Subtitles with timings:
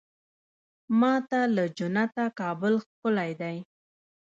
[0.99, 3.57] ما ته له جنته کابل ښکلی دی.